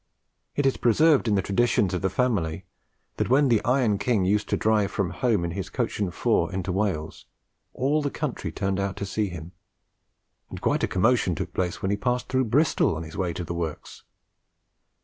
[0.55, 2.65] It is preserved in the traditions of the family
[3.17, 6.51] that when the 'Iron King' used to drive from home in his coach and four
[6.51, 7.27] into Wales,
[7.75, 9.51] all the country turned out to see him,
[10.49, 13.43] and quite a commotion took place when he passed through Bristol on his way to
[13.43, 14.01] the works.